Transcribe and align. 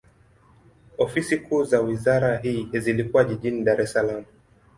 Ofisi 0.97 1.37
kuu 1.37 1.63
za 1.63 1.81
wizara 1.81 2.37
hii 2.37 2.67
zilikuwa 2.73 3.23
jijini 3.23 3.63
Dar 3.63 3.81
es 3.81 3.91
Salaam. 3.93 4.23